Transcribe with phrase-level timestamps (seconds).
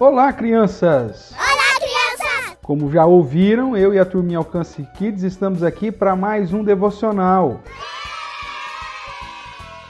[0.00, 1.30] Olá, crianças!
[1.34, 2.56] Olá, crianças!
[2.62, 7.60] Como já ouviram, eu e a turminha Alcance Kids estamos aqui para mais um devocional.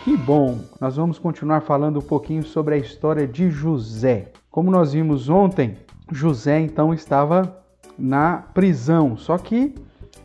[0.03, 0.59] Que bom!
[0.81, 4.33] Nós vamos continuar falando um pouquinho sobre a história de José.
[4.51, 5.79] Como nós vimos ontem,
[6.11, 7.63] José então estava
[7.97, 9.77] na prisão, só que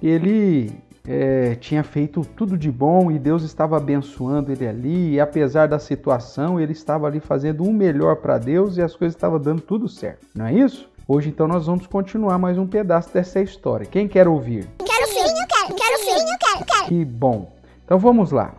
[0.02, 0.74] ele
[1.08, 5.80] é, tinha feito tudo de bom e Deus estava abençoando ele ali, e apesar da
[5.80, 9.88] situação, ele estava ali fazendo o melhor para Deus e as coisas estavam dando tudo
[9.88, 10.90] certo, não é isso?
[11.08, 13.86] Hoje então nós vamos continuar mais um pedaço dessa história.
[13.86, 14.68] Quem quer ouvir?
[14.80, 16.86] Quero sim, eu quero, quero sim, eu quero, quero.
[16.88, 17.54] Que bom!
[17.84, 18.56] Então vamos lá.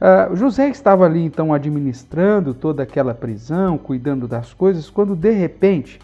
[0.00, 5.98] Uh, José estava ali então administrando toda aquela prisão, cuidando das coisas, quando de repente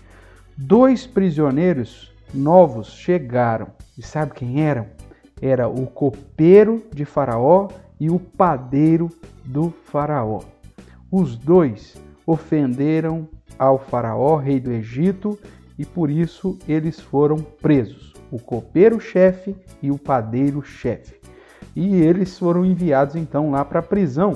[0.56, 3.69] dois prisioneiros novos chegaram.
[3.97, 4.86] E sabe quem eram?
[5.41, 9.11] Era o copeiro de Faraó e o padeiro
[9.45, 10.41] do Faraó.
[11.11, 15.39] Os dois ofenderam ao Faraó, rei do Egito,
[15.78, 18.15] e por isso eles foram presos.
[18.31, 21.25] O copeiro-chefe e o padeiro-chefe
[21.77, 24.34] e eles foram enviados então lá para a prisão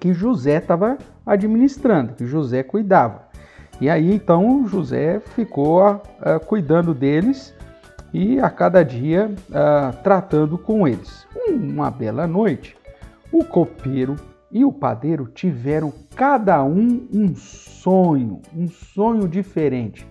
[0.00, 3.28] que José estava administrando, que José cuidava.
[3.80, 6.00] E aí então José ficou uh,
[6.46, 7.54] cuidando deles
[8.12, 11.26] e a cada dia uh, tratando com eles.
[11.48, 12.76] Uma bela noite,
[13.32, 14.16] o copeiro
[14.50, 20.06] e o padeiro tiveram cada um um sonho, um sonho diferente,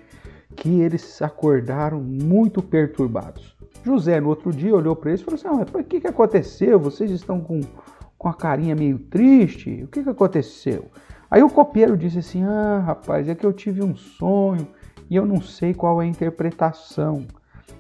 [0.56, 3.56] que eles acordaram muito perturbados.
[3.84, 6.80] José, no outro dia, olhou para eles e falou assim: ah, o que, que aconteceu?
[6.80, 7.62] Vocês estão com,
[8.18, 9.84] com a carinha meio triste?
[9.84, 10.92] O que, que aconteceu?
[11.30, 14.68] Aí o copeiro disse assim: Ah, rapaz, é que eu tive um sonho
[15.10, 17.26] e eu não sei qual é a interpretação.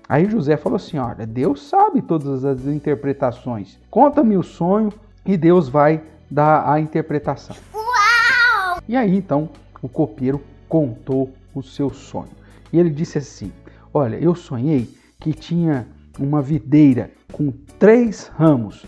[0.10, 3.78] Aí José falou assim: Olha, Deus sabe todas as interpretações.
[3.90, 4.92] Conta-me o sonho
[5.26, 7.56] e Deus vai dar a interpretação.
[7.74, 8.82] Uau!
[8.88, 9.50] E aí então
[9.82, 12.32] o copeiro contou o seu sonho.
[12.72, 13.52] E ele disse assim:
[13.94, 15.88] Olha, eu sonhei que tinha
[16.20, 18.86] uma videira com três ramos.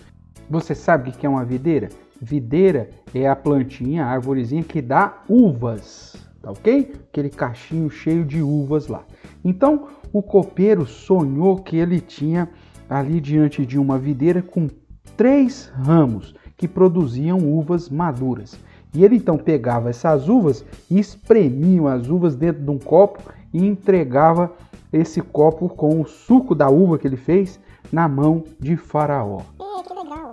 [0.49, 1.89] Você sabe o que é uma videira?
[2.21, 6.93] Videira é a plantinha, a árvorezinha que dá uvas, tá ok?
[7.09, 9.03] Aquele cachinho cheio de uvas lá.
[9.43, 12.49] Então o copeiro sonhou que ele tinha
[12.89, 14.67] ali diante de uma videira com
[15.15, 18.59] três ramos que produziam uvas maduras.
[18.93, 23.21] E ele então pegava essas uvas e espremia as uvas dentro de um copo
[23.53, 24.51] e entregava
[24.91, 27.59] esse copo com o suco da uva que ele fez
[27.91, 29.41] na mão de Faraó.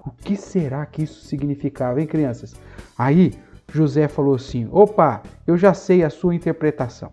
[0.05, 2.55] O que será que isso significava, hein, crianças?
[2.97, 3.35] Aí
[3.77, 7.13] José falou assim: opa, eu já sei a sua interpretação.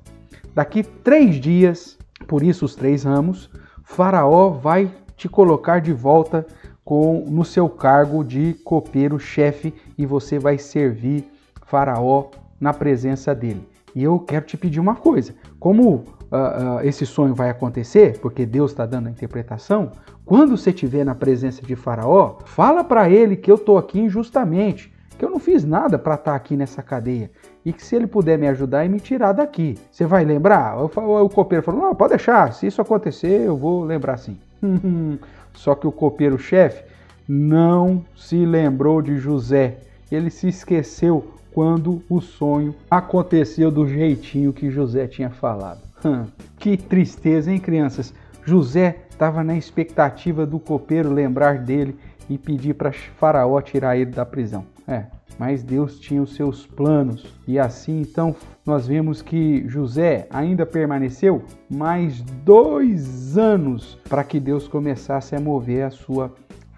[0.56, 1.98] Daqui três dias,
[2.28, 3.50] por isso os três ramos,
[3.84, 6.46] Faraó vai te colocar de volta
[6.84, 11.30] com no seu cargo de copeiro-chefe e você vai servir
[11.66, 12.30] Faraó
[12.60, 13.68] na presença dele.
[13.96, 18.46] E eu quero te pedir uma coisa: como uh, uh, esse sonho vai acontecer, porque
[18.46, 19.92] Deus está dando a interpretação,
[20.26, 24.93] quando você estiver na presença de Faraó, fala para ele que eu estou aqui injustamente,
[25.18, 27.30] que eu não fiz nada para estar tá aqui nessa cadeia
[27.66, 29.78] e que se ele puder me ajudar e me tirar daqui.
[29.92, 30.78] Você vai lembrar?
[30.78, 30.86] O,
[31.24, 34.38] o copeiro falou: Não, pode deixar, se isso acontecer, eu vou lembrar sim.
[35.54, 36.84] Só que o copeiro-chefe
[37.28, 39.78] não se lembrou de José.
[40.12, 45.82] Ele se esqueceu quando o sonho aconteceu do jeitinho que José tinha falado.
[46.58, 48.14] Que tristeza, hein, crianças?
[48.46, 51.98] José estava na expectativa do copeiro lembrar dele
[52.30, 54.66] e pedir para Faraó tirar ele da prisão.
[54.88, 55.06] É,
[55.40, 58.36] mas Deus tinha os seus planos e assim então
[58.66, 65.86] nós vemos que José ainda permaneceu mais dois anos para que Deus começasse a mover
[65.86, 66.34] a sua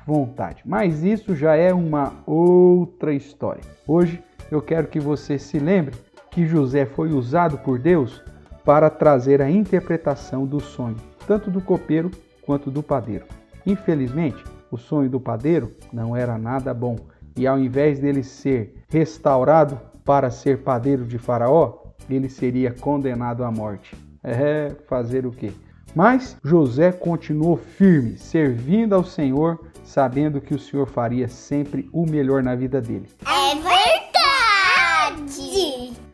[0.06, 0.62] vontade.
[0.66, 3.62] Mas isso já é uma outra história.
[3.88, 4.22] Hoje
[4.52, 5.96] eu quero que você se lembre
[6.30, 8.22] que José foi usado por Deus
[8.64, 12.12] para trazer a interpretação do sonho, tanto do copeiro
[12.42, 13.26] quanto do padeiro.
[13.66, 16.98] Infelizmente, o sonho do padeiro não era nada bom,
[17.36, 23.52] e ao invés dele ser restaurado para ser padeiro de Faraó, ele seria condenado à
[23.52, 23.96] morte.
[24.24, 25.52] É, fazer o quê?
[25.96, 32.44] Mas José continuou firme, servindo ao Senhor, sabendo que o Senhor faria sempre o melhor
[32.44, 33.10] na vida dele.
[33.26, 33.96] É verdade!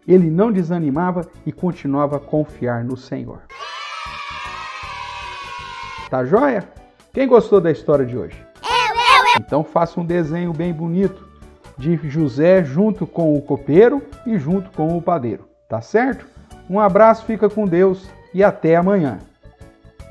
[0.08, 3.42] Ele não desanimava e continuava a confiar no Senhor.
[6.10, 6.68] Tá joia?
[7.14, 8.51] Quem gostou da história de hoje?
[9.42, 11.28] Então faça um desenho bem bonito
[11.78, 15.46] de José junto com o copeiro e junto com o padeiro.
[15.68, 16.26] Tá certo?
[16.70, 19.20] Um abraço, fica com Deus e até amanhã.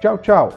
[0.00, 0.52] Tchau, tchau!